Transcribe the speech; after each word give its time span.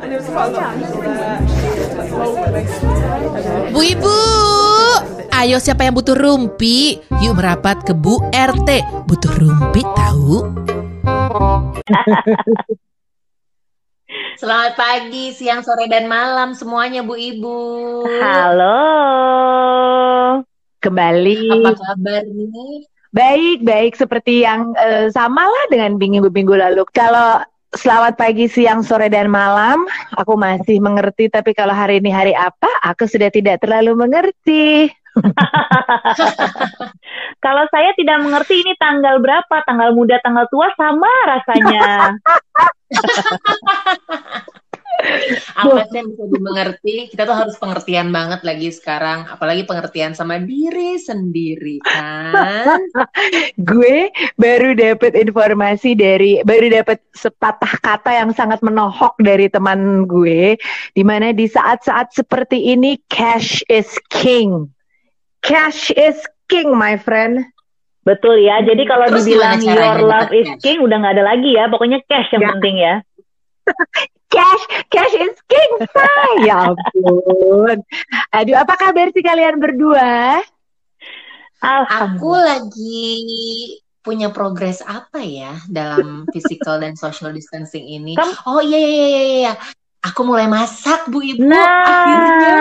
Bu 0.00 0.08
Ibu, 3.84 4.16
ayo 5.28 5.60
siapa 5.60 5.84
yang 5.84 5.92
butuh 5.92 6.16
rumpi? 6.16 6.96
Yuk 7.20 7.36
merapat 7.36 7.84
ke 7.84 7.92
Bu 7.92 8.16
RT. 8.32 8.80
Butuh 9.04 9.28
rumpi 9.36 9.84
tahu? 9.84 10.56
Selamat 14.40 14.72
pagi, 14.80 15.36
siang, 15.36 15.60
sore, 15.60 15.84
dan 15.84 16.08
malam 16.08 16.56
semuanya 16.56 17.04
Bu 17.04 17.20
Ibu. 17.20 17.60
Halo. 18.24 18.80
Kembali. 20.80 21.60
Apa 21.60 21.76
kabar 21.76 22.24
nih? 22.24 22.88
Baik, 23.12 23.68
baik 23.68 24.00
seperti 24.00 24.48
yang 24.48 24.72
uh, 24.80 25.12
sama 25.12 25.44
lah 25.44 25.64
dengan 25.68 26.00
minggu-minggu 26.00 26.56
lalu. 26.56 26.88
Kalau 26.96 27.44
selamat 27.74 28.18
pagi, 28.18 28.50
siang, 28.50 28.82
sore, 28.82 29.06
dan 29.06 29.30
malam, 29.30 29.86
aku 30.18 30.34
masih 30.34 30.82
mengerti. 30.82 31.30
Tapi 31.30 31.54
kalau 31.54 31.74
hari 31.74 32.02
ini 32.02 32.10
hari 32.10 32.34
apa, 32.34 32.68
aku 32.82 33.06
sudah 33.06 33.30
tidak 33.30 33.62
terlalu 33.62 33.94
mengerti. 33.94 34.90
kalau 37.44 37.64
saya 37.74 37.90
tidak 37.98 38.22
mengerti 38.22 38.62
ini 38.62 38.74
tanggal 38.78 39.18
berapa, 39.18 39.56
tanggal 39.66 39.90
muda, 39.94 40.18
tanggal 40.22 40.46
tua 40.50 40.70
sama 40.74 41.10
rasanya. 41.26 42.14
apa 45.56 45.86
sih 45.88 45.96
yang 46.00 46.08
bisa 46.12 46.24
dimengerti 46.30 46.96
kita 47.12 47.22
tuh 47.26 47.36
harus 47.36 47.56
pengertian 47.56 48.08
banget 48.10 48.40
lagi 48.44 48.68
sekarang 48.72 49.26
apalagi 49.28 49.64
pengertian 49.64 50.12
sama 50.12 50.40
diri 50.40 50.96
sendiri 51.00 51.80
kan 51.84 52.80
gue 53.70 54.10
baru 54.36 54.76
dapat 54.76 55.16
informasi 55.16 55.96
dari 55.96 56.40
baru 56.44 56.82
dapat 56.82 56.98
sepatah 57.14 57.74
kata 57.80 58.10
yang 58.24 58.30
sangat 58.32 58.60
menohok 58.60 59.16
dari 59.20 59.48
teman 59.50 60.04
gue 60.04 60.56
di 60.94 61.02
mana 61.04 61.32
di 61.34 61.46
saat-saat 61.48 62.12
seperti 62.14 62.72
ini 62.72 63.00
cash 63.08 63.64
is 63.68 63.96
king 64.12 64.68
cash 65.40 65.92
is 65.96 66.20
king 66.48 66.72
my 66.74 66.96
friend 67.00 67.44
Betul 68.00 68.40
ya. 68.40 68.64
Jadi 68.64 68.88
kalau 68.88 69.12
Terus 69.12 69.28
dibilang 69.28 69.60
your 69.60 70.00
love 70.08 70.32
is 70.32 70.48
king 70.64 70.80
udah 70.80 70.96
nggak 71.04 71.20
ada 71.20 71.24
lagi 71.36 71.52
ya. 71.52 71.68
Pokoknya 71.68 72.00
cash 72.08 72.32
yang 72.32 72.42
ya. 72.42 72.50
penting 72.56 72.76
ya. 72.80 72.94
Cash, 74.34 74.64
cash 74.88 75.14
is 75.18 75.36
king, 75.50 75.72
say. 75.90 76.46
ya 76.48 76.72
ampun. 76.72 77.78
Aduh, 78.32 78.56
apa 78.56 78.74
kabar 78.78 79.10
sih 79.10 79.24
kalian 79.24 79.58
berdua? 79.58 80.40
Aku 81.60 82.32
lagi 82.32 83.20
punya 84.00 84.32
progres 84.32 84.80
apa 84.80 85.20
ya 85.20 85.60
dalam 85.68 86.24
physical 86.32 86.80
dan 86.80 86.96
social 86.96 87.36
distancing 87.36 87.84
ini? 87.84 88.16
Kamu... 88.16 88.32
Oh 88.48 88.64
iya, 88.64 88.80
iya 88.80 88.88
iya 88.88 89.06
iya 89.06 89.22
iya. 89.44 89.54
Aku 90.00 90.24
mulai 90.24 90.48
masak 90.48 91.12
Bu 91.12 91.20
Ibu 91.20 91.44
nah, 91.44 91.84
akhirnya. 91.84 92.60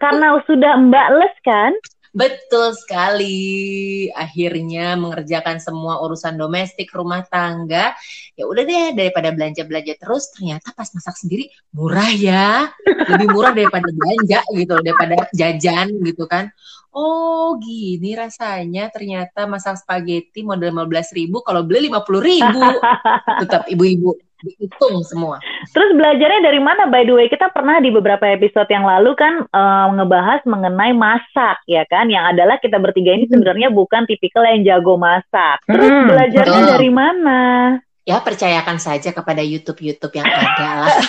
Karena 0.00 0.26
sudah 0.48 0.72
Mbak 0.88 1.08
les 1.20 1.36
kan? 1.44 1.72
Betul 2.12 2.72
sekali. 2.76 4.08
Akhirnya 4.12 4.96
mengerjakan 4.96 5.60
semua 5.60 6.00
urusan 6.04 6.36
domestik 6.36 6.88
rumah 6.92 7.24
tangga. 7.26 7.92
Ya 8.34 8.44
udah 8.48 8.62
deh 8.64 8.86
daripada 8.96 9.28
belanja-belanja 9.34 9.94
terus 10.00 10.32
ternyata 10.32 10.72
pas 10.72 10.88
masak 10.92 11.16
sendiri 11.20 11.52
murah 11.74 12.10
ya. 12.12 12.68
Lebih 12.84 13.28
murah 13.32 13.52
daripada 13.52 13.88
belanja 13.88 14.40
gitu, 14.56 14.74
daripada 14.80 15.16
jajan 15.32 15.88
gitu 16.04 16.24
kan. 16.24 16.48
Oh 16.88 17.60
gini 17.60 18.16
rasanya 18.16 18.88
ternyata 18.88 19.44
masak 19.44 19.76
spaghetti 19.78 20.40
model 20.42 20.72
15 20.72 21.18
ribu 21.18 21.44
kalau 21.44 21.62
beli 21.64 21.92
50 21.92 22.20
ribu. 22.24 22.64
Tetap 23.44 23.68
ibu-ibu 23.68 24.27
dihitung 24.42 25.02
semua. 25.02 25.42
Terus 25.74 25.94
belajarnya 25.94 26.40
dari 26.44 26.60
mana? 26.62 26.86
By 26.86 27.06
the 27.06 27.14
way, 27.14 27.26
kita 27.26 27.50
pernah 27.50 27.82
di 27.82 27.90
beberapa 27.90 28.24
episode 28.30 28.70
yang 28.70 28.86
lalu 28.86 29.14
kan 29.18 29.44
uh, 29.50 29.86
ngebahas 29.94 30.40
mengenai 30.46 30.94
masak, 30.94 31.58
ya 31.66 31.82
kan? 31.90 32.06
Yang 32.08 32.24
adalah 32.36 32.56
kita 32.62 32.78
bertiga 32.78 33.14
ini 33.14 33.26
hmm. 33.26 33.34
sebenarnya 33.34 33.68
bukan 33.74 34.06
tipikal 34.06 34.46
yang 34.46 34.62
jago 34.62 34.94
masak. 34.96 35.58
Terus 35.66 35.90
hmm, 35.90 36.08
belajarnya 36.08 36.60
betul. 36.62 36.72
dari 36.76 36.90
mana? 36.90 37.40
Ya 38.08 38.24
percayakan 38.24 38.80
saja 38.80 39.12
kepada 39.12 39.44
YouTube 39.44 39.84
YouTube 39.84 40.16
yang 40.16 40.24
ada 40.24 40.68
lah. 40.80 40.96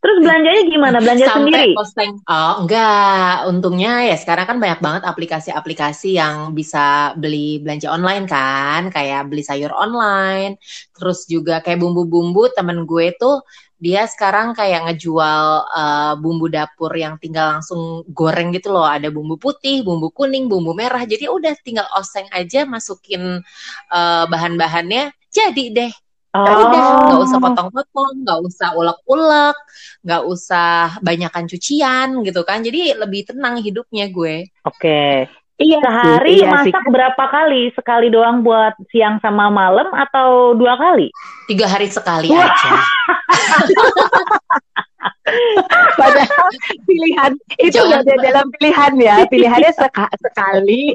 Terus 0.00 0.16
belanjanya 0.24 0.62
gimana? 0.64 0.96
Belanja 0.96 1.26
Sampai 1.28 1.52
sendiri? 1.52 1.72
Posting. 1.76 2.10
Oh, 2.24 2.54
enggak. 2.64 3.34
Untungnya 3.52 3.92
ya 4.08 4.16
sekarang 4.16 4.48
kan 4.48 4.56
banyak 4.56 4.80
banget 4.80 5.02
aplikasi-aplikasi 5.04 6.16
yang 6.16 6.56
bisa 6.56 7.12
beli 7.20 7.60
belanja 7.60 7.92
online 7.92 8.24
kan, 8.24 8.88
kayak 8.88 9.28
beli 9.28 9.44
sayur 9.44 9.68
online. 9.76 10.56
Terus 10.96 11.28
juga 11.28 11.60
kayak 11.60 11.84
bumbu-bumbu 11.84 12.48
temen 12.56 12.88
gue 12.88 13.12
tuh 13.20 13.44
dia 13.80 14.04
sekarang 14.08 14.52
kayak 14.56 14.88
ngejual 14.88 15.44
uh, 15.68 16.12
bumbu 16.16 16.48
dapur 16.48 16.92
yang 16.96 17.20
tinggal 17.20 17.60
langsung 17.60 18.00
goreng 18.08 18.56
gitu 18.56 18.72
loh. 18.72 18.88
Ada 18.88 19.12
bumbu 19.12 19.36
putih, 19.36 19.84
bumbu 19.84 20.08
kuning, 20.16 20.48
bumbu 20.48 20.72
merah. 20.72 21.04
Jadi 21.04 21.28
udah 21.28 21.52
tinggal 21.60 21.84
oseng 21.92 22.24
aja 22.32 22.64
masukin 22.64 23.44
uh, 23.92 24.24
bahan-bahannya 24.32 25.12
jadi 25.30 25.64
deh 25.70 25.92
Oh. 26.30 26.46
udah, 26.46 26.82
nggak 27.10 27.20
usah 27.26 27.38
potong-potong, 27.42 28.12
nggak 28.22 28.40
usah 28.46 28.68
ulek-ulek, 28.78 29.58
nggak 30.06 30.22
usah 30.30 30.94
banyakan 31.02 31.50
cucian 31.50 32.22
gitu 32.22 32.46
kan. 32.46 32.62
Jadi 32.62 32.94
lebih 32.94 33.34
tenang 33.34 33.58
hidupnya 33.58 34.06
gue. 34.06 34.46
Oke. 34.62 35.26
Iya, 35.60 35.76
sehari 35.84 36.40
iya 36.40 36.48
masak 36.48 36.72
sih. 36.72 36.88
berapa 36.88 37.24
kali? 37.28 37.68
Sekali 37.76 38.08
doang 38.08 38.40
buat 38.40 38.72
siang 38.88 39.20
sama 39.20 39.52
malam 39.52 39.92
atau 39.92 40.56
dua 40.56 40.72
kali? 40.80 41.12
Tiga 41.44 41.68
hari 41.68 41.92
sekali 41.92 42.32
Wah. 42.32 42.48
aja. 42.48 42.70
Padahal 45.96 46.50
pilihan 46.84 47.32
itu 47.60 47.72
Jangan 47.76 48.02
ada 48.02 48.14
dalam 48.20 48.46
pilihan 48.56 48.92
ya. 49.00 49.16
Pilihannya 49.28 49.72
seka 49.74 50.06
sekali 50.18 50.94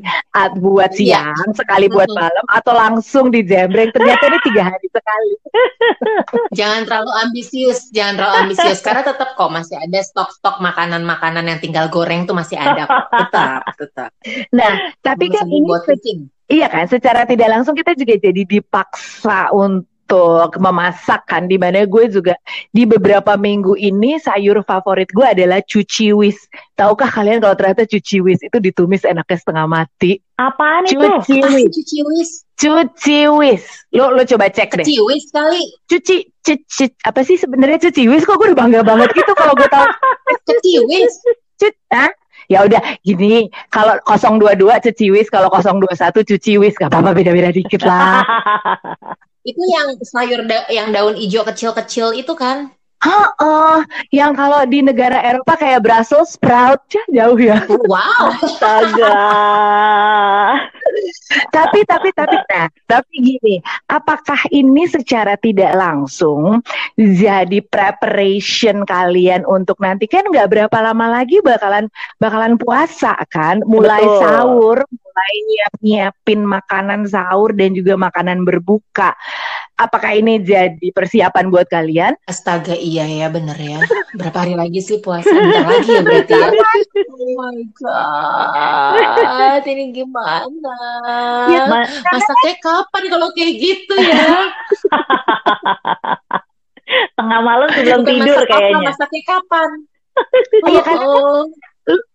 buat 0.60 0.92
iya. 1.00 1.34
siang, 1.34 1.50
ya. 1.52 1.58
sekali 1.58 1.86
buat 1.90 2.10
malam, 2.14 2.46
atau 2.52 2.74
langsung 2.76 3.32
di 3.32 3.42
jembreng. 3.46 3.90
Ternyata 3.96 4.24
ini 4.30 4.40
tiga 4.46 4.62
hari 4.70 4.88
sekali. 4.90 5.32
Jangan 6.52 6.82
terlalu 6.86 7.12
ambisius, 7.28 7.90
jangan 7.96 8.14
terlalu 8.20 8.36
ambisius. 8.48 8.80
Karena 8.84 9.04
tetap 9.06 9.34
kok 9.34 9.52
masih 9.52 9.76
ada 9.80 10.00
stok-stok 10.04 10.60
makanan-makanan 10.60 11.46
yang 11.48 11.60
tinggal 11.60 11.88
goreng 11.88 12.28
tuh 12.28 12.36
masih 12.36 12.60
ada 12.60 12.86
kok. 12.86 13.06
Tetap, 13.26 13.62
tetap. 13.80 14.10
Nah, 14.52 14.94
tapi 15.02 15.32
kan 15.32 15.48
ini 15.48 15.64
buat 15.66 15.88
Iya 16.46 16.70
kan, 16.70 16.86
secara 16.86 17.26
tidak 17.26 17.50
langsung 17.50 17.74
kita 17.74 17.98
juga 17.98 18.22
jadi 18.22 18.46
dipaksa 18.46 19.50
untuk 19.50 19.95
untuk 20.06 20.62
memasak 20.62 21.26
kan 21.26 21.50
di 21.50 21.58
mana 21.58 21.90
gue 21.90 22.06
juga 22.14 22.38
di 22.70 22.86
beberapa 22.86 23.34
minggu 23.34 23.74
ini 23.74 24.22
sayur 24.22 24.62
favorit 24.62 25.10
gue 25.10 25.26
adalah 25.26 25.66
cuci 25.66 26.14
wis 26.14 26.38
tahukah 26.78 27.10
kalian 27.10 27.42
kalau 27.42 27.58
ternyata 27.58 27.90
cuci 27.90 28.22
wis 28.22 28.38
itu 28.46 28.58
ditumis 28.62 29.02
enaknya 29.02 29.38
setengah 29.42 29.66
mati? 29.66 30.22
Apaan 30.38 30.86
itu? 30.86 31.02
cuci 31.02 31.42
wis 31.42 31.66
cuci 31.74 32.00
wis 32.06 32.30
cuci 32.54 33.20
wis 33.34 33.64
lo 33.98 34.14
lo 34.14 34.22
coba 34.30 34.46
cek 34.54 34.78
deh. 34.78 34.86
Cuci 34.86 34.98
wis 35.10 35.26
kali. 35.34 35.64
Cuci 35.90 36.16
cuci 36.46 36.86
apa 37.02 37.26
sih 37.26 37.42
sebenarnya 37.42 37.90
cuci 37.90 38.06
wis 38.06 38.30
kok 38.30 38.38
gue 38.38 38.54
udah 38.54 38.60
bangga 38.62 38.82
banget 38.86 39.10
gitu 39.18 39.34
kalau 39.34 39.58
gue 39.58 39.70
tahu. 39.74 39.90
Cuci 40.48 40.74
wis 40.86 41.14
cuci 41.58 41.74
ya 42.46 42.62
udah 42.62 43.02
gini 43.02 43.50
kalau 43.74 43.98
022 44.06 44.70
cuci 44.70 45.06
wis 45.10 45.34
kalau 45.34 45.50
021 45.50 46.14
cuci 46.14 46.62
wis 46.62 46.78
gak 46.78 46.94
apa-apa 46.94 47.18
beda-beda 47.18 47.50
dikit 47.50 47.82
lah 47.82 48.22
Itu 49.46 49.62
yang 49.62 50.02
sayur 50.02 50.42
da 50.50 50.66
yang 50.74 50.90
daun 50.90 51.14
hijau 51.14 51.46
kecil-kecil 51.46 52.18
itu 52.18 52.34
kan? 52.34 52.74
Oh, 53.06 53.30
oh, 53.38 53.80
yang 54.10 54.34
kalau 54.34 54.66
di 54.66 54.82
negara 54.82 55.22
Eropa 55.22 55.54
kayak 55.54 55.86
Brussels 55.86 56.34
sprout 56.34 56.82
ya 56.90 57.06
jauh 57.14 57.38
ya. 57.38 57.62
Wow, 57.86 58.34
astaga. 58.42 59.14
tapi 61.54 61.86
tapi 61.86 62.10
tapi 62.18 62.38
nah, 62.50 62.66
tapi 62.90 63.14
gini, 63.22 63.62
apakah 63.86 64.50
ini 64.50 64.90
secara 64.90 65.38
tidak 65.38 65.78
langsung 65.78 66.66
jadi 66.98 67.62
preparation 67.62 68.82
kalian 68.90 69.46
untuk 69.46 69.78
nanti 69.78 70.10
kan 70.10 70.26
nggak 70.26 70.50
berapa 70.50 70.78
lama 70.82 71.22
lagi 71.22 71.46
bakalan 71.46 71.86
bakalan 72.18 72.58
puasa 72.58 73.14
kan, 73.30 73.62
mulai 73.70 74.02
Betul. 74.02 74.18
sahur, 74.18 74.78
mulai 75.16 75.36
nyiap-nyiapin 75.48 76.42
makanan 76.44 77.08
sahur 77.08 77.56
dan 77.56 77.72
juga 77.72 77.96
makanan 77.96 78.44
berbuka. 78.44 79.16
Apakah 79.80 80.12
ini 80.16 80.44
jadi 80.44 80.92
persiapan 80.92 81.52
buat 81.52 81.68
kalian? 81.72 82.20
Astaga, 82.28 82.76
iya 82.76 83.08
ya, 83.08 83.28
bener 83.32 83.56
ya. 83.56 83.80
Berapa 84.16 84.44
hari 84.44 84.60
lagi 84.60 84.84
sih 84.84 85.00
puasa? 85.00 85.32
Bentar 85.32 85.68
lagi 85.68 85.92
ya 85.92 86.02
berarti 86.04 86.32
ya. 86.36 86.48
Oh 87.12 87.32
my 87.40 87.60
god, 87.80 89.64
ini 89.68 89.96
gimana? 89.96 90.44
Ya, 91.48 91.64
Masaknya 92.12 92.54
kapan 92.60 93.04
kalau 93.08 93.28
kayak 93.36 93.54
gitu 93.56 93.96
ya? 94.00 94.52
Tengah 97.16 97.40
malam 97.40 97.68
sebelum 97.72 98.04
Bukan 98.04 98.12
tidur 98.20 98.36
masak 98.36 98.48
kayaknya. 98.52 98.76
Apa, 98.76 98.88
masaknya 98.92 99.22
kapan? 99.28 99.70
Oh, 100.64 100.70
iya 100.72 100.82
kan? 100.84 100.98
Oh. 101.04 101.44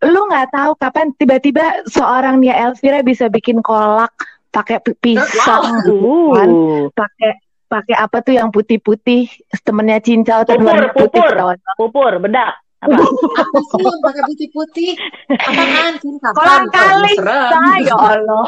Lu 0.03 0.21
nggak 0.27 0.51
tahu 0.51 0.73
kapan 0.83 1.15
tiba-tiba 1.15 1.87
seorang 1.87 2.43
Nia 2.43 2.59
Elvira 2.59 3.07
bisa 3.07 3.31
bikin 3.31 3.63
kolak 3.63 4.11
pakai 4.51 4.83
pisang, 4.99 5.87
wow. 5.87 6.91
pakai 6.91 7.39
pakai 7.71 7.95
apa 7.95 8.19
tuh 8.19 8.35
yang 8.35 8.51
putih-putih 8.51 9.31
temennya 9.63 10.03
cincau 10.03 10.43
atau 10.43 10.59
Pupur, 10.59 10.91
putih 10.91 11.23
pupur. 11.23 11.55
Pupur, 11.79 12.13
bedak. 12.19 12.59
Apa? 12.83 12.99
Apa 12.99 13.59
sih 13.71 13.83
yang 13.87 14.01
pakai 14.03 14.23
putih-putih? 14.27 14.93
Apaan? 15.39 15.93
Kapan? 16.03 16.35
Kolang 16.35 16.67
kaling, 16.75 17.19
ya 17.87 17.95
Allah. 17.95 18.45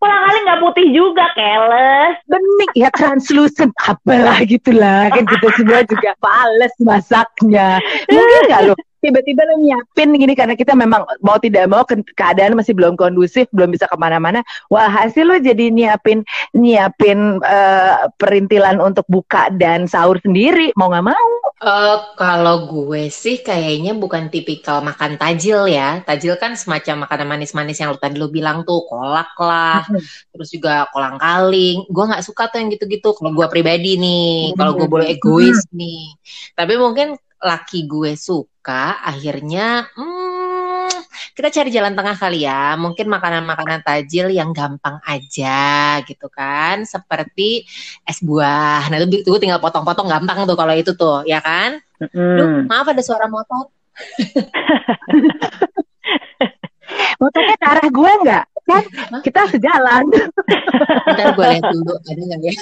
Kolang 0.00 0.22
kali 0.24 0.38
nggak 0.48 0.60
putih 0.64 0.86
juga, 0.96 1.28
keles. 1.36 2.16
bening 2.24 2.72
ya 2.72 2.88
translucent. 2.96 3.68
Apalah 3.84 4.40
gitulah. 4.48 5.12
Kan 5.12 5.28
kita 5.28 5.48
semua 5.60 5.84
juga 5.84 6.16
pales 6.24 6.72
masaknya. 6.80 7.76
Mungkin 8.08 8.40
nggak 8.48 8.62
lo 8.64 8.74
tiba-tiba 9.00 9.44
lo 9.48 9.56
nyiapin 9.60 10.12
gini 10.12 10.36
karena 10.36 10.52
kita 10.56 10.76
memang 10.76 11.04
mau 11.24 11.40
tidak 11.40 11.64
mau 11.72 11.84
ke- 11.88 12.04
keadaan 12.16 12.52
masih 12.52 12.76
belum 12.76 13.00
kondusif 13.00 13.48
belum 13.52 13.72
bisa 13.76 13.88
ke 13.88 13.96
mana-mana. 14.00 14.40
Wah 14.72 14.88
hasil 14.88 15.24
lo 15.24 15.36
jadi 15.36 15.68
nyiapin 15.68 16.24
nyiapin 16.56 17.40
eh, 17.44 18.08
perintilan 18.16 18.80
untuk 18.80 19.04
buka 19.08 19.52
dan 19.56 19.84
sahur 19.84 20.16
sendiri. 20.24 20.72
Mau 20.80 20.88
nggak 20.88 21.12
mau 21.12 21.28
Eh, 21.60 21.96
kalau 22.16 22.64
gue 22.64 23.12
sih 23.12 23.44
kayaknya 23.44 23.92
bukan 23.92 24.32
tipikal 24.32 24.80
makan 24.80 25.20
tajil 25.20 25.68
ya. 25.68 26.00
Tajil 26.08 26.40
kan 26.40 26.56
semacam 26.56 27.04
makanan 27.04 27.28
manis-manis 27.28 27.76
yang 27.76 27.92
lo 27.92 28.00
tadi 28.00 28.16
lo 28.16 28.32
bilang 28.32 28.64
tuh 28.64 28.88
kolak 28.88 29.36
lah, 29.36 29.84
terus 30.32 30.48
juga 30.48 30.88
kolang 30.88 31.20
kaling. 31.20 31.84
Gue 31.92 32.04
nggak 32.08 32.24
suka 32.24 32.48
tuh 32.48 32.64
yang 32.64 32.72
gitu-gitu. 32.72 33.12
Kalau 33.12 33.36
gue 33.36 33.44
pribadi 33.52 34.00
nih, 34.00 34.56
kalau 34.56 34.72
gue 34.72 34.88
boleh 34.88 35.12
egois 35.12 35.68
nih. 35.76 36.16
Tapi 36.56 36.80
mungkin 36.80 37.20
laki 37.36 37.84
gue 37.84 38.16
suka, 38.16 38.96
akhirnya 39.04 39.84
hmm, 40.00 40.19
kita 41.40 41.48
cari 41.48 41.72
jalan 41.72 41.96
tengah 41.96 42.20
kali 42.20 42.44
ya. 42.44 42.76
Mungkin 42.76 43.08
makanan-makanan 43.08 43.80
tajil 43.80 44.28
yang 44.28 44.52
gampang 44.52 45.00
aja 45.08 45.96
gitu 46.04 46.28
kan, 46.28 46.84
seperti 46.84 47.64
es 48.04 48.20
buah. 48.20 48.92
Nah 48.92 49.00
itu 49.00 49.32
tinggal 49.40 49.56
potong-potong 49.56 50.04
gampang 50.04 50.44
tuh 50.44 50.56
kalau 50.60 50.76
itu 50.76 50.92
tuh, 50.92 51.24
ya 51.24 51.40
kan? 51.40 51.80
Duh, 52.00 52.44
Hmm. 52.44 52.64
maaf 52.68 52.92
ada 52.92 53.00
suara 53.00 53.24
motor. 53.24 53.72
motornya 57.20 57.56
ke 57.60 57.66
arah 57.66 57.88
gue 57.90 58.12
nggak 58.26 58.44
kan 58.66 58.82
kita 59.22 59.40
sejalan 59.52 60.04
Ntar 61.14 61.36
gue 61.36 61.44
lihat 61.44 61.64
dulu 61.70 61.94
ada 62.00 62.22
nggak 62.22 62.40
ya? 62.40 62.54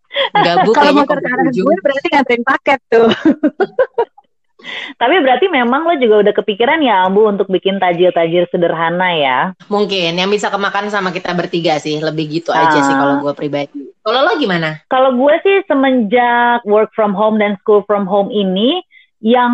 Gabuk 0.46 0.72
kalau 0.72 0.92
motor 0.96 1.18
ke 1.20 1.28
arah 1.28 1.48
gue 1.52 1.74
berarti 1.84 2.06
nganterin 2.08 2.44
paket 2.46 2.80
tuh 2.88 3.10
Tapi 4.96 5.20
berarti 5.20 5.46
memang 5.46 5.84
lo 5.84 5.94
juga 6.00 6.24
udah 6.24 6.34
kepikiran 6.34 6.80
ya, 6.80 7.04
Ambu, 7.04 7.28
untuk 7.28 7.46
bikin 7.46 7.76
tajil-tajil 7.76 8.48
sederhana 8.48 9.12
ya. 9.12 9.38
Mungkin 9.68 10.16
yang 10.16 10.32
bisa 10.32 10.48
kemakan 10.48 10.88
sama 10.88 11.12
kita 11.12 11.36
bertiga 11.36 11.76
sih, 11.76 12.00
lebih 12.00 12.40
gitu 12.40 12.48
aja 12.48 12.80
Ah. 12.80 12.84
sih 12.84 12.96
kalau 12.96 13.20
gue 13.20 13.32
pribadi. 13.36 13.92
Kalau 14.00 14.24
lo 14.24 14.32
gimana? 14.40 14.80
Kalau 14.88 15.12
gue 15.12 15.34
sih 15.42 15.56
semenjak 15.68 16.64
work 16.64 16.88
from 16.96 17.12
home 17.12 17.36
dan 17.36 17.60
school 17.60 17.84
from 17.84 18.08
home 18.08 18.32
ini, 18.32 18.80
yang 19.20 19.52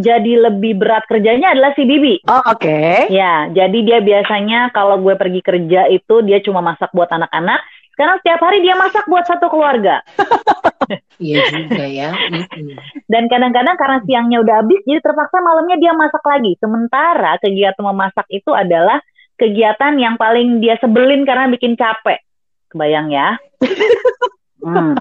jadi 0.00 0.48
lebih 0.50 0.80
berat 0.80 1.04
kerjanya 1.04 1.52
adalah 1.52 1.76
si 1.76 1.84
Bibi. 1.84 2.24
oh 2.26 2.42
oke 2.48 3.08
Ya, 3.08 3.46
jadi 3.48 3.78
dia 3.84 3.98
biasanya 4.00 4.72
kalau 4.72 4.96
gue 4.98 5.14
pergi 5.14 5.40
kerja 5.40 5.86
itu 5.86 6.20
dia 6.20 6.40
cuma 6.40 6.60
masak 6.60 6.92
buat 6.92 7.08
anak-anak. 7.08 7.60
Sekarang 7.92 8.16
setiap 8.24 8.40
hari 8.40 8.64
dia 8.64 8.74
masak 8.74 9.04
buat 9.06 9.24
satu 9.28 9.46
keluarga. 9.52 10.00
Iya 11.22 11.38
juga 11.54 11.86
ya. 11.86 12.10
Dan 13.06 13.30
kadang-kadang 13.30 13.78
karena 13.78 13.98
siangnya 14.02 14.42
udah 14.42 14.60
habis, 14.60 14.82
jadi 14.82 14.98
terpaksa 14.98 15.38
malamnya 15.38 15.78
dia 15.78 15.94
masak 15.94 16.20
lagi. 16.26 16.58
Sementara 16.58 17.38
kegiatan 17.38 17.78
memasak 17.78 18.26
itu 18.28 18.50
adalah 18.50 18.98
kegiatan 19.38 19.94
yang 20.02 20.18
paling 20.18 20.58
dia 20.58 20.76
sebelin 20.82 21.22
karena 21.22 21.46
bikin 21.48 21.78
capek. 21.78 22.20
Kebayang 22.74 23.14
ya? 23.14 23.38
Hmm. 24.62 24.94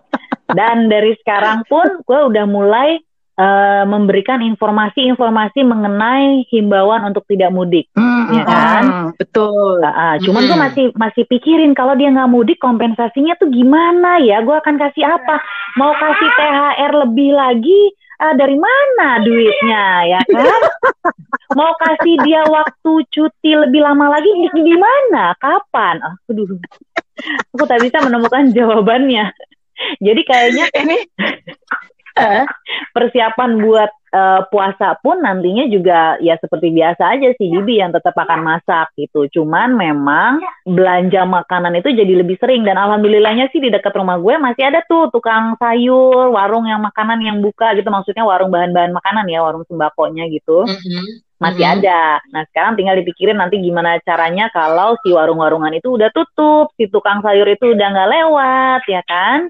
Dan 0.50 0.90
dari 0.90 1.14
sekarang 1.22 1.70
pun 1.70 2.02
gue 2.02 2.20
udah 2.34 2.50
mulai 2.50 2.98
eh, 3.42 3.84
memberikan 3.84 4.38
informasi-informasi 4.40 5.66
mengenai 5.66 6.46
himbauan 6.48 7.10
untuk 7.10 7.26
tidak 7.26 7.50
mudik. 7.50 7.90
Hmm, 7.98 8.30
Ya 8.30 8.44
kan? 8.46 8.84
hmm, 8.86 9.08
betul 9.18 9.82
Ah, 9.82 9.90
ah, 9.92 10.16
cuman 10.22 10.46
gue 10.46 10.54
Hmm. 10.54 10.66
masih 10.70 10.86
masih 10.94 11.24
pikirin 11.26 11.74
kalau 11.74 11.98
dia 11.98 12.14
nggak 12.14 12.30
mudik 12.30 12.62
kompensasinya 12.62 13.34
tuh 13.36 13.50
gimana 13.50 14.22
ya? 14.22 14.46
Gue 14.46 14.54
akan 14.54 14.78
kasih 14.78 15.10
apa? 15.10 15.42
Mau 15.76 15.92
kasih 15.92 16.30
THR 16.32 16.92
lebih 17.02 17.34
lagi? 17.34 17.82
Ah, 18.16 18.38
dari 18.38 18.54
mana 18.54 19.18
duitnya 19.20 19.84
ya 20.06 20.22
kan? 20.22 20.62
Mau 21.58 21.74
kasih 21.76 22.22
dia 22.22 22.46
waktu 22.46 22.92
cuti 23.10 23.52
lebih 23.58 23.82
lama 23.82 24.14
lagi 24.14 24.30
di, 24.30 24.62
di 24.62 24.76
mana? 24.78 25.34
Kapan? 25.36 25.98
Ah, 26.00 26.16
aduh, 26.30 26.48
aku 27.52 27.64
tak 27.66 27.82
bisa 27.82 27.98
menemukan 28.00 28.54
jawabannya. 28.54 29.34
Jadi 29.98 30.22
kayaknya 30.22 30.70
ini 30.78 30.98
persiapan 32.96 33.64
buat 33.64 33.92
eh, 34.12 34.42
puasa 34.52 35.00
pun 35.00 35.24
nantinya 35.24 35.66
juga 35.72 36.20
ya 36.20 36.36
seperti 36.38 36.72
biasa 36.76 37.18
aja 37.18 37.32
sih 37.40 37.48
Bibi 37.48 37.80
yang 37.80 37.92
tetap 37.96 38.16
akan 38.16 38.44
masak 38.44 38.92
gitu. 39.00 39.28
Cuman 39.32 39.76
memang 39.76 40.44
belanja 40.68 41.24
makanan 41.24 41.80
itu 41.80 41.96
jadi 41.96 42.14
lebih 42.22 42.36
sering 42.38 42.68
dan 42.68 42.76
alhamdulillahnya 42.76 43.50
sih 43.56 43.64
di 43.64 43.72
dekat 43.72 43.96
rumah 43.96 44.20
gue 44.20 44.36
masih 44.38 44.68
ada 44.68 44.84
tuh 44.86 45.08
tukang 45.10 45.56
sayur, 45.58 46.32
warung 46.36 46.68
yang 46.68 46.84
makanan 46.84 47.24
yang 47.24 47.40
buka 47.40 47.74
gitu 47.80 47.88
maksudnya 47.88 48.28
warung 48.28 48.52
bahan-bahan 48.52 48.92
makanan 48.92 49.26
ya, 49.32 49.40
warung 49.44 49.64
sembakonya 49.68 50.28
gitu. 50.28 50.68
Mm-mm. 50.68 51.24
Masih 51.42 51.66
Mm-mm. 51.66 51.76
ada. 51.82 52.22
Nah, 52.30 52.46
sekarang 52.54 52.78
tinggal 52.78 53.02
dipikirin 53.02 53.34
nanti 53.40 53.58
gimana 53.58 53.98
caranya 54.06 54.54
kalau 54.54 54.94
si 55.02 55.10
warung-warungan 55.10 55.74
itu 55.74 55.98
udah 55.98 56.14
tutup, 56.14 56.70
si 56.78 56.86
tukang 56.86 57.26
sayur 57.26 57.50
itu 57.50 57.74
udah 57.74 57.88
nggak 57.90 58.12
lewat, 58.14 58.82
ya 58.86 59.02
kan? 59.10 59.50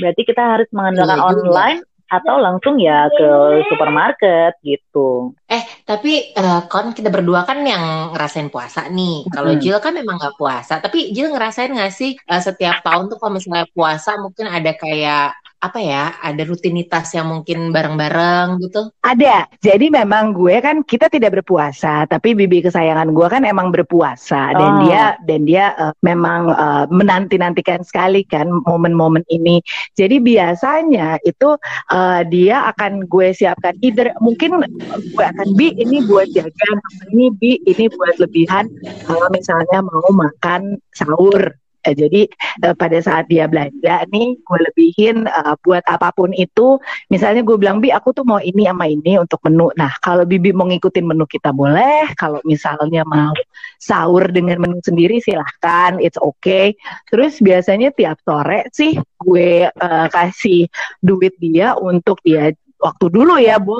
Berarti 0.00 0.22
kita 0.24 0.42
harus 0.42 0.68
mengandalkan 0.72 1.20
Iya 1.20 1.26
online 1.28 1.80
atau 2.10 2.42
langsung 2.42 2.74
ya 2.82 3.06
ke 3.06 3.28
supermarket 3.70 4.58
gitu. 4.66 5.30
Eh, 5.46 5.62
tapi 5.86 6.34
eh, 6.34 6.60
kan 6.66 6.90
kita 6.90 7.06
berdua 7.08 7.46
kan 7.46 7.62
yang 7.62 8.10
ngerasain 8.10 8.50
puasa 8.50 8.90
nih. 8.90 9.30
Kalau 9.30 9.54
Mm. 9.54 9.60
Jill 9.62 9.78
kan 9.78 9.94
memang 9.94 10.18
nggak 10.18 10.34
puasa. 10.34 10.82
Tapi 10.82 11.14
Jill 11.14 11.30
ngerasain 11.30 11.70
nggak 11.70 11.94
sih 11.94 12.18
eh, 12.18 12.42
setiap 12.42 12.82
tahun 12.82 13.06
tuh 13.10 13.16
kalau 13.22 13.38
misalnya 13.38 13.66
puasa 13.70 14.18
mungkin 14.18 14.50
ada 14.50 14.74
kayak 14.74 15.38
apa 15.60 15.76
ya? 15.78 16.16
Ada 16.24 16.48
rutinitas 16.48 17.12
yang 17.12 17.28
mungkin 17.28 17.68
bareng-bareng 17.68 18.64
gitu. 18.64 18.88
Ada. 19.04 19.44
Jadi 19.60 19.92
memang 19.92 20.32
gue 20.32 20.56
kan 20.64 20.80
kita 20.80 21.12
tidak 21.12 21.40
berpuasa, 21.40 22.08
tapi 22.08 22.32
bibi 22.32 22.64
kesayangan 22.64 23.12
gue 23.12 23.26
kan 23.28 23.44
emang 23.44 23.68
berpuasa 23.68 24.56
dan 24.56 24.70
Oh. 24.70 24.86
dia 24.86 25.18
dan 25.28 25.40
dia 25.44 25.76
eh, 25.76 25.92
memang 26.00 26.48
eh, 26.54 26.84
menanti-nantikan 26.88 27.84
sekali 27.84 28.24
kan 28.24 28.48
momen-momen 28.64 29.20
ini. 29.28 29.60
Jadi 29.92 30.16
biasanya 30.22 31.20
itu 31.28 31.60
eh, 31.92 32.20
dia 32.32 32.72
akan 32.72 33.04
gue 33.04 33.28
siapkan 33.36 33.76
either 33.84 34.16
mungkin 34.24 34.64
gue 35.12 35.26
akan 35.26 35.48
bi 35.58 35.76
ini 35.76 36.00
buat 36.08 36.32
jajan, 36.32 36.76
ini 37.12 37.28
bi 37.36 37.60
ini 37.68 37.92
buat 37.92 38.16
lebihan 38.16 38.64
kalau 39.04 39.28
misalnya 39.28 39.84
mau 39.84 40.08
makan 40.08 40.80
sahur. 40.96 41.52
Eh, 41.86 41.96
jadi 41.96 42.28
eh, 42.64 42.74
pada 42.76 42.98
saat 43.00 43.24
dia 43.32 43.48
belanja 43.48 44.04
nih 44.12 44.36
gue 44.36 44.58
lebihin 44.68 45.24
eh, 45.24 45.54
buat 45.64 45.80
apa 45.88 46.12
pun 46.12 46.30
itu. 46.36 46.76
Misalnya 47.08 47.40
gue 47.40 47.56
bilang 47.56 47.80
bi 47.80 47.88
aku 47.88 48.12
tuh 48.12 48.24
mau 48.28 48.36
ini 48.40 48.68
sama 48.68 48.84
ini 48.84 49.16
untuk 49.16 49.40
menu. 49.48 49.72
Nah 49.80 49.92
kalau 50.04 50.28
bibi 50.28 50.52
mau 50.52 50.68
ngikutin 50.68 51.04
menu 51.08 51.24
kita 51.24 51.56
boleh. 51.56 52.12
Kalau 52.20 52.44
misalnya 52.44 53.02
mau 53.08 53.32
sahur 53.80 54.28
dengan 54.28 54.60
menu 54.60 54.78
sendiri 54.84 55.24
silahkan. 55.24 55.96
It's 56.04 56.20
okay. 56.20 56.76
Terus 57.08 57.40
biasanya 57.40 57.96
tiap 57.96 58.20
sore 58.24 58.68
sih 58.76 59.00
gue 59.24 59.68
eh, 59.72 60.06
kasih 60.12 60.68
duit 61.00 61.32
dia 61.40 61.72
untuk 61.80 62.20
dia 62.20 62.52
waktu 62.80 63.12
dulu 63.12 63.36
ya 63.36 63.60
bu 63.60 63.76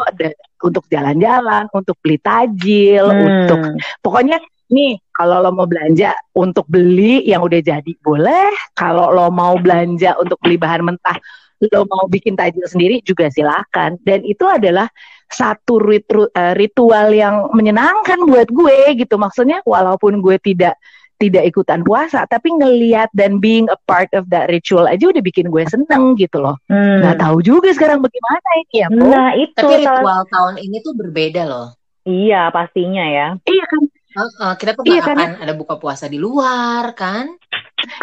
untuk 0.60 0.84
jalan-jalan 0.92 1.64
untuk 1.72 1.96
beli 2.04 2.20
tajil 2.20 3.08
Hmm. 3.08 3.24
untuk 3.24 3.60
pokoknya 4.04 4.36
nih 4.70 5.02
kalau 5.10 5.38
lo 5.38 5.50
mau 5.50 5.66
belanja 5.66 6.14
untuk 6.32 6.64
beli 6.64 7.26
yang 7.26 7.42
udah 7.42 7.60
jadi 7.60 7.92
boleh 8.00 8.48
kalau 8.72 9.10
lo 9.10 9.28
mau 9.28 9.58
belanja 9.58 10.16
untuk 10.16 10.38
beli 10.40 10.56
bahan 10.56 10.86
mentah 10.86 11.18
lo 11.60 11.84
mau 11.84 12.08
bikin 12.08 12.34
tajil 12.34 12.64
sendiri 12.64 13.02
juga 13.02 13.28
silakan 13.28 14.00
dan 14.00 14.24
itu 14.24 14.48
adalah 14.48 14.88
satu 15.28 15.76
rit- 15.78 16.08
eh, 16.32 16.54
ritual 16.56 17.12
yang 17.12 17.52
menyenangkan 17.52 18.16
buat 18.24 18.48
gue 18.48 18.96
gitu 18.96 19.14
maksudnya 19.14 19.60
walaupun 19.62 20.18
gue 20.18 20.40
tidak 20.40 20.74
tidak 21.20 21.44
ikutan 21.44 21.84
puasa 21.84 22.24
tapi 22.24 22.48
ngeliat 22.48 23.12
dan 23.12 23.38
being 23.38 23.68
a 23.68 23.76
part 23.84 24.08
of 24.16 24.24
that 24.32 24.48
ritual 24.48 24.88
aja 24.88 25.04
udah 25.04 25.20
bikin 25.20 25.52
gue 25.52 25.60
seneng 25.68 26.16
gitu 26.16 26.40
loh 26.40 26.56
Hmm. 26.66 27.04
nggak 27.04 27.20
tahu 27.20 27.44
juga 27.44 27.68
sekarang 27.70 28.00
bagaimana 28.00 28.48
ini 28.56 28.76
ya 28.80 28.88
Bu. 28.88 29.04
Nah 29.04 29.30
itu 29.36 29.52
Tapi 29.52 29.84
salah- 29.84 30.00
ritual 30.00 30.20
tahun 30.26 30.54
ini 30.58 30.76
tuh 30.80 30.94
berbeda 30.96 31.42
loh. 31.44 31.68
iya 32.02 32.48
pastinya 32.48 33.04
ya. 33.04 33.26
iya 33.44 33.64
kan 33.68 33.82
Heeh, 34.10 34.52
kita 34.58 34.74
tuh 34.74 34.82
Iya, 34.86 35.02
karena- 35.06 35.38
akan 35.38 35.42
ada 35.46 35.54
buka 35.54 35.74
puasa 35.78 36.10
di 36.10 36.18
luar 36.18 36.94
kan? 36.98 37.30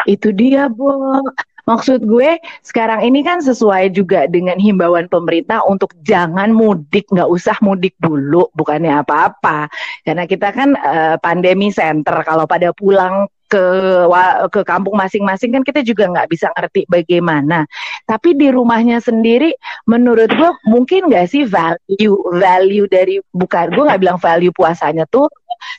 Itu 0.08 0.32
dia, 0.32 0.66
Bu. 0.72 1.20
Maksud 1.68 2.00
gue 2.08 2.40
sekarang 2.64 3.04
ini 3.04 3.20
kan 3.20 3.44
sesuai 3.44 3.92
juga 3.92 4.24
dengan 4.24 4.56
himbauan 4.56 5.04
pemerintah 5.04 5.60
untuk 5.68 5.92
jangan 6.00 6.48
mudik, 6.48 7.04
nggak 7.12 7.28
usah 7.28 7.60
mudik 7.60 7.92
dulu, 8.00 8.48
bukannya 8.56 9.04
apa-apa. 9.04 9.68
Karena 10.00 10.24
kita 10.24 10.48
kan 10.56 10.72
eh, 10.72 11.16
pandemi 11.20 11.68
center, 11.68 12.24
kalau 12.24 12.48
pada 12.48 12.72
pulang 12.72 13.28
ke 13.48 13.64
ke 14.52 14.60
kampung 14.60 14.92
masing-masing 14.92 15.56
kan 15.56 15.64
kita 15.64 15.80
juga 15.80 16.04
nggak 16.08 16.28
bisa 16.28 16.52
ngerti 16.56 16.84
bagaimana. 16.88 17.64
Tapi 18.04 18.36
di 18.36 18.48
rumahnya 18.52 19.00
sendiri, 19.00 19.52
menurut 19.88 20.28
gue 20.28 20.50
mungkin 20.68 21.08
nggak 21.08 21.28
sih 21.32 21.44
value 21.48 22.16
value 22.32 22.88
dari 22.88 23.20
bukan 23.32 23.72
gue 23.72 23.84
nggak 23.88 24.00
bilang 24.00 24.20
value 24.20 24.52
puasanya 24.52 25.04
tuh 25.08 25.28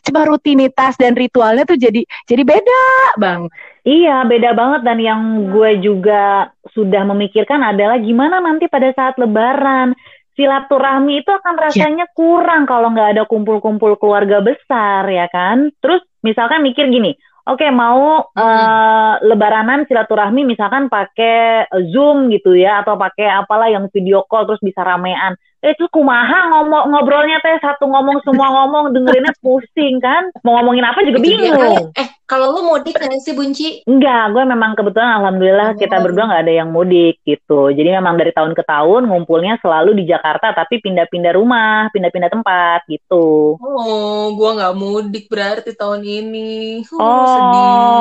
cuma 0.06 0.28
rutinitas 0.28 0.96
dan 0.96 1.16
ritualnya 1.16 1.64
tuh 1.66 1.80
jadi 1.80 2.04
jadi 2.28 2.44
beda 2.44 2.84
bang. 3.18 3.50
Iya, 3.88 4.28
beda 4.28 4.54
banget 4.54 4.82
dan 4.86 4.98
yang 5.02 5.22
gue 5.50 5.82
juga 5.82 6.52
sudah 6.76 7.08
memikirkan 7.10 7.64
adalah 7.64 7.98
gimana 7.98 8.44
nanti 8.44 8.68
pada 8.70 8.92
saat 8.94 9.18
lebaran 9.18 9.96
silaturahmi 10.38 11.20
itu 11.20 11.32
akan 11.32 11.56
ya. 11.58 11.62
rasanya 11.68 12.06
ya. 12.08 12.14
kurang 12.16 12.64
kalau 12.64 12.96
nggak 12.96 13.18
ada 13.18 13.24
kumpul-kumpul 13.28 14.00
keluarga 14.00 14.40
besar 14.40 15.04
ya 15.10 15.28
kan. 15.28 15.74
Terus 15.84 16.06
misalkan 16.24 16.64
mikir 16.64 16.88
gini, 16.88 17.16
oke 17.50 17.60
okay, 17.60 17.72
mau 17.74 18.30
hmm. 18.30 18.38
uh, 18.38 19.14
lebaranan 19.26 19.90
silaturahmi 19.90 20.46
misalkan 20.46 20.88
pakai 20.88 21.66
Zoom 21.90 22.30
gitu 22.30 22.54
ya 22.54 22.86
atau 22.86 22.94
pakai 22.94 23.26
apalah 23.26 23.74
yang 23.74 23.90
video 23.90 24.24
call 24.30 24.46
terus 24.46 24.62
bisa 24.62 24.86
ramean 24.86 25.34
itu 25.60 25.86
kumaha 25.92 26.48
ngomong 26.56 26.88
ngobrolnya 26.96 27.44
teh 27.44 27.60
satu 27.60 27.84
ngomong 27.84 28.24
semua 28.24 28.48
ngomong 28.48 28.96
dengerinnya 28.96 29.36
pusing 29.44 30.00
kan? 30.00 30.32
Mau 30.48 30.56
ngomongin 30.60 30.88
apa 30.88 31.04
juga 31.04 31.20
bingung. 31.20 31.92
eh 32.00 32.08
kalau 32.30 32.54
lu 32.56 32.62
mudik 32.64 32.96
kan 32.96 33.12
sih 33.20 33.36
Bunci? 33.36 33.84
Enggak 33.90 34.32
gue 34.32 34.44
memang 34.46 34.78
kebetulan 34.78 35.20
alhamdulillah 35.20 35.74
oh. 35.74 35.78
kita 35.82 35.98
berdua 36.00 36.30
nggak 36.30 36.44
ada 36.46 36.54
yang 36.64 36.70
mudik 36.72 37.20
gitu. 37.28 37.74
Jadi 37.74 37.90
memang 37.92 38.16
dari 38.16 38.32
tahun 38.32 38.56
ke 38.56 38.64
tahun 38.64 39.10
ngumpulnya 39.10 39.60
selalu 39.60 40.00
di 40.00 40.04
Jakarta 40.08 40.56
tapi 40.56 40.80
pindah-pindah 40.80 41.34
rumah 41.36 41.92
pindah-pindah 41.92 42.32
tempat 42.32 42.86
gitu. 42.88 43.58
Oh 43.60 44.32
gue 44.32 44.50
nggak 44.56 44.76
mudik 44.78 45.26
berarti 45.28 45.76
tahun 45.76 46.06
ini. 46.06 46.86
Oh, 46.96 47.04
oh. 47.04 47.26
sedih. 47.28 47.99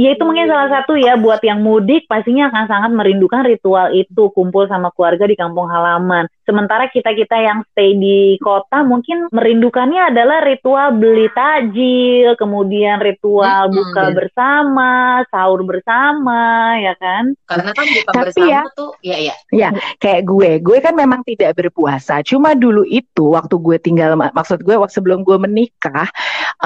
Ya 0.00 0.16
itu 0.16 0.22
mungkin 0.24 0.48
salah 0.48 0.80
satu 0.80 0.96
ya 0.96 1.20
buat 1.20 1.44
yang 1.44 1.60
mudik 1.60 2.08
pastinya 2.08 2.48
akan 2.48 2.64
sangat 2.64 2.90
merindukan 2.96 3.44
ritual 3.44 3.92
itu 3.92 4.32
kumpul 4.32 4.64
sama 4.64 4.88
keluarga 4.96 5.28
di 5.28 5.36
kampung 5.36 5.68
halaman 5.68 6.24
Sementara 6.50 6.90
kita-kita 6.90 7.38
yang 7.38 7.62
stay 7.70 7.94
di 7.94 8.34
kota 8.42 8.82
mungkin 8.82 9.30
merindukannya 9.30 10.10
adalah 10.10 10.42
ritual 10.42 10.98
beli 10.98 11.30
tajil, 11.30 12.34
kemudian 12.34 12.98
ritual 12.98 13.70
hmm, 13.70 13.76
buka 13.78 14.04
ya. 14.10 14.14
bersama, 14.18 14.92
sahur 15.30 15.62
bersama, 15.62 16.74
ya 16.82 16.98
kan? 16.98 17.38
Karena 17.46 17.70
kan 17.70 17.86
buka 17.86 18.10
Tapi 18.10 18.26
bersama 18.34 18.50
ya, 18.50 18.60
tuh, 18.74 18.90
ya 18.98 19.16
ya. 19.22 19.34
Ya, 19.54 19.68
kayak 20.02 20.26
gue, 20.26 20.50
gue 20.58 20.78
kan 20.82 20.98
memang 20.98 21.22
tidak 21.22 21.54
berpuasa. 21.54 22.18
Cuma 22.26 22.58
dulu 22.58 22.82
itu 22.82 23.30
waktu 23.30 23.54
gue 23.54 23.78
tinggal, 23.78 24.18
maksud 24.18 24.66
gue 24.66 24.74
waktu 24.74 24.98
sebelum 24.98 25.22
gue 25.22 25.38
menikah, 25.38 26.10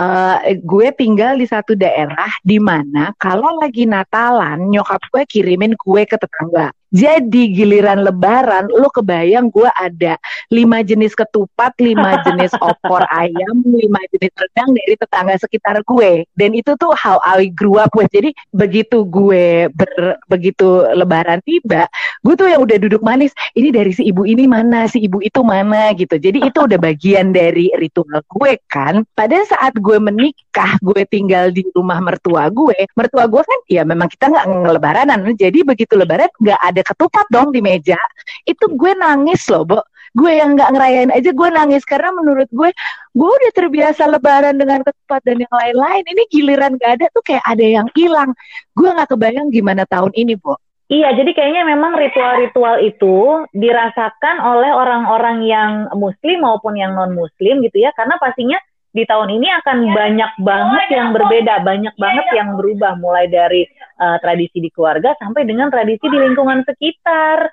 uh, 0.01 0.41
gue 0.65 0.89
tinggal 0.97 1.37
di 1.37 1.45
satu 1.45 1.77
daerah 1.77 2.33
di 2.41 2.57
mana 2.57 3.13
kalau 3.25 3.57
lagi 3.57 3.89
Natalan 3.89 4.69
nyokap 4.69 5.01
gue 5.09 5.25
kirimin 5.25 5.73
kue 5.81 6.05
ke 6.05 6.21
tetangga. 6.21 6.77
Jadi 6.95 7.51
giliran 7.51 8.07
lebaran 8.07 8.71
lo 8.71 8.87
kebayang 8.87 9.51
gue 9.51 9.67
ada 9.67 10.15
lima 10.53 10.79
jenis 10.85 11.17
ketupat, 11.17 11.75
lima 11.83 12.15
jenis 12.29 12.55
opor 12.61 13.03
ayam, 13.11 13.67
lima 13.67 13.99
jenis 14.15 14.31
rendang 14.31 14.71
dari 14.77 14.95
tetangga 14.95 15.35
sekitar 15.41 15.81
gue. 15.83 16.29
Dan 16.37 16.53
itu 16.53 16.77
tuh 16.77 16.93
how 16.95 17.19
I 17.25 17.51
grew 17.51 17.81
up 17.83 17.91
with. 17.97 18.13
Jadi 18.13 18.37
begitu 18.53 19.03
gue 19.09 19.73
ber, 19.73 20.21
begitu 20.29 20.87
lebaran 20.93 21.41
tiba, 21.43 21.89
gue 22.25 22.35
tuh 22.41 22.49
yang 22.49 22.65
udah 22.65 22.77
duduk 22.81 23.05
manis. 23.05 23.37
Ini 23.53 23.69
dari 23.69 23.93
si 23.93 24.09
ibu 24.09 24.25
ini 24.25 24.49
mana, 24.49 24.89
si 24.89 25.05
ibu 25.05 25.21
itu 25.21 25.45
mana 25.45 25.93
gitu. 25.93 26.17
Jadi 26.17 26.41
itu 26.41 26.59
udah 26.59 26.79
bagian 26.81 27.37
dari 27.37 27.69
ritual 27.77 28.25
gue 28.25 28.57
kan. 28.67 29.05
Pada 29.13 29.37
saat 29.45 29.77
gue 29.77 30.01
menikah, 30.01 30.81
gue 30.81 31.05
tinggal 31.05 31.53
di 31.53 31.69
rumah 31.77 32.01
mertua 32.01 32.49
gue. 32.49 32.89
Mertua 32.97 33.29
gue 33.29 33.43
kan 33.45 33.61
ya 33.69 33.85
memang 33.85 34.09
kita 34.09 34.33
nggak 34.33 34.47
ngelebaranan. 34.49 35.19
Jadi 35.37 35.61
begitu 35.63 36.01
lebaran 36.01 36.33
nggak 36.41 36.61
ada 36.65 36.81
ketupat 36.81 37.29
dong 37.29 37.53
di 37.53 37.61
meja. 37.61 38.01
Itu 38.49 38.73
gue 38.73 38.97
nangis 38.97 39.45
loh, 39.53 39.69
Bo. 39.69 39.81
Gue 40.15 40.39
yang 40.39 40.55
nggak 40.55 40.71
ngerayain 40.79 41.11
aja 41.11 41.35
gue 41.35 41.49
nangis 41.51 41.83
karena 41.83 42.15
menurut 42.15 42.47
gue 42.55 42.71
gue 43.19 43.31
udah 43.35 43.51
terbiasa 43.51 44.07
lebaran 44.07 44.55
dengan 44.55 44.81
ketupat 44.87 45.21
dan 45.27 45.43
yang 45.43 45.51
lain-lain. 45.51 46.03
Ini 46.07 46.23
giliran 46.31 46.73
gak 46.79 47.03
ada 47.03 47.07
tuh 47.11 47.23
kayak 47.27 47.45
ada 47.45 47.67
yang 47.67 47.87
hilang. 47.99 48.31
Gue 48.79 48.89
nggak 48.95 49.11
kebayang 49.11 49.51
gimana 49.51 49.83
tahun 49.91 50.15
ini, 50.15 50.39
Bo. 50.39 50.55
Iya, 50.95 51.11
jadi 51.19 51.31
kayaknya 51.35 51.67
memang 51.67 51.99
ritual-ritual 51.99 52.79
itu 52.87 53.43
dirasakan 53.51 54.39
oleh 54.39 54.71
orang-orang 54.71 55.43
yang 55.43 55.71
muslim 55.99 56.47
maupun 56.47 56.79
yang 56.79 56.95
non-muslim 56.95 57.67
gitu 57.67 57.83
ya, 57.83 57.91
karena 57.99 58.15
pastinya 58.23 58.63
di 58.95 59.03
tahun 59.03 59.27
ini 59.27 59.49
akan 59.59 59.79
ya. 59.83 59.91
banyak 59.91 60.33
banget 60.39 60.87
yang 60.95 61.09
berbeda, 61.11 61.55
banyak 61.67 61.95
ya, 61.99 62.01
banget 62.01 62.27
ya. 62.31 62.35
yang 62.39 62.49
berubah 62.55 62.95
mulai 62.95 63.27
dari 63.27 63.67
uh, 63.99 64.23
tradisi 64.23 64.63
di 64.63 64.71
keluarga 64.71 65.19
sampai 65.19 65.43
dengan 65.43 65.67
tradisi 65.67 66.07
di 66.07 66.15
lingkungan 66.15 66.63
sekitar. 66.63 67.51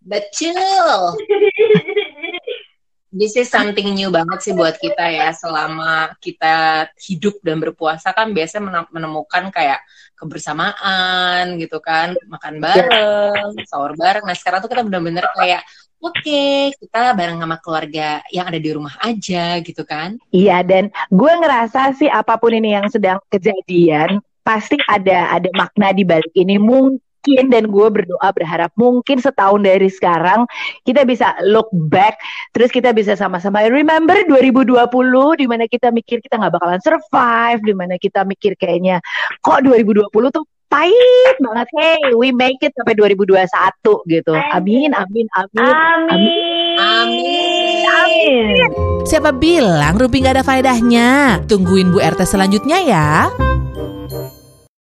Betul. 0.00 1.12
This 3.08 3.40
is 3.40 3.48
something 3.48 3.96
new 3.96 4.12
banget 4.12 4.44
sih 4.44 4.52
buat 4.52 4.76
kita 4.76 5.00
ya. 5.08 5.32
Selama 5.32 6.12
kita 6.20 6.88
hidup 7.08 7.40
dan 7.40 7.56
berpuasa 7.56 8.12
kan 8.12 8.36
biasanya 8.36 8.84
menemukan 8.92 9.48
kayak 9.48 9.80
kebersamaan 10.12 11.56
gitu 11.56 11.80
kan. 11.80 12.12
Makan 12.28 12.60
bareng 12.60 13.56
sahur 13.64 13.96
bareng. 13.96 14.28
Nah 14.28 14.36
sekarang 14.36 14.60
tuh 14.60 14.68
kita 14.68 14.84
bener-bener 14.84 15.24
kayak 15.32 15.64
oke 16.04 16.12
okay, 16.20 16.68
kita 16.76 17.16
bareng 17.16 17.40
sama 17.40 17.56
keluarga 17.64 18.20
yang 18.28 18.44
ada 18.52 18.60
di 18.60 18.70
rumah 18.76 18.92
aja 19.00 19.56
gitu 19.64 19.88
kan. 19.88 20.20
Iya 20.28 20.60
dan 20.60 20.92
gue 21.08 21.32
ngerasa 21.32 21.96
sih 21.96 22.12
apa 22.12 22.36
pun 22.36 22.52
ini 22.52 22.76
yang 22.76 22.92
sedang 22.92 23.16
kejadian 23.32 24.20
pasti 24.44 24.76
ada 24.84 25.32
ada 25.32 25.48
makna 25.56 25.96
di 25.96 26.04
balik 26.04 26.32
ini. 26.36 26.60
Mungkin 26.60 27.07
dan 27.50 27.68
gue 27.68 27.88
berdoa 27.90 28.28
berharap 28.32 28.72
mungkin 28.78 29.20
setahun 29.20 29.60
dari 29.60 29.90
sekarang 29.92 30.48
kita 30.86 31.04
bisa 31.04 31.36
look 31.44 31.68
back 31.92 32.16
terus 32.56 32.72
kita 32.72 32.94
bisa 32.96 33.18
sama-sama 33.18 33.66
remember 33.68 34.16
2020 34.24 35.40
di 35.40 35.46
mana 35.48 35.64
kita 35.68 35.92
mikir 35.92 36.22
kita 36.24 36.40
nggak 36.40 36.54
bakalan 36.56 36.80
survive 36.80 37.60
di 37.60 37.74
mana 37.76 37.94
kita 38.00 38.24
mikir 38.24 38.56
kayaknya 38.56 39.02
kok 39.42 39.60
2020 39.64 40.08
tuh 40.32 40.44
pahit 40.68 41.36
banget. 41.40 41.68
Hey, 41.74 42.12
we 42.14 42.30
make 42.30 42.60
it 42.60 42.76
sampai 42.76 42.94
2021 42.94 43.48
gitu. 44.04 44.32
Amin, 44.52 44.92
amin, 44.92 45.26
amin. 45.34 45.74
Amin. 46.04 46.76
Amin. 46.78 47.84
amin. 47.88 48.68
Siapa 49.08 49.32
bilang 49.32 49.96
Rupi 49.96 50.20
gak 50.20 50.36
ada 50.38 50.44
faedahnya? 50.44 51.40
Tungguin 51.48 51.90
Bu 51.90 51.98
RT 51.98 52.28
selanjutnya 52.28 52.78
ya. 52.84 53.08